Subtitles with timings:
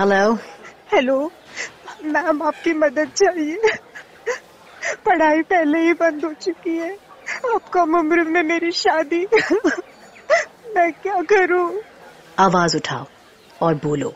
[0.00, 0.34] Hello
[0.92, 1.32] hello
[2.04, 3.58] ma'am आपकी मदद चाहिए।
[5.06, 6.90] पढ़ाई पहले ही बंद हो चुकी है।
[7.54, 9.26] अब कम उम्र में मेरी शादी।
[10.76, 11.80] मैं क्या करूँ?
[12.38, 13.06] आवाज़ उठाओ
[13.62, 14.12] और बोलो।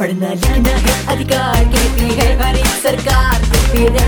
[0.00, 3.98] पढ़ना लिखना है अधिकार कहती है हर एक सरकार फिर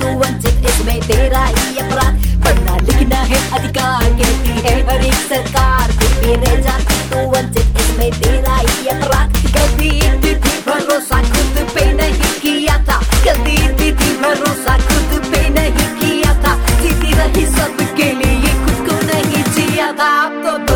[0.00, 2.14] तू वंचित, इसमें तेरा ही अपराध।
[2.44, 8.10] पढ़ना लिखना है अधिकार कहती है हर एक सरकार। फिर रह जाती तू वंचित, इसमें
[8.12, 9.90] तेरा ही अपराध। कभी
[10.22, 16.56] थी भरोसा खुद पे नहीं किया था। कभी थी भरोसा खुद पे नहीं किया था।
[16.80, 20.75] जीती रही सबके लिए, खुद को नहीं जिया था। अब तो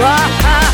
[0.00, 0.67] बोलो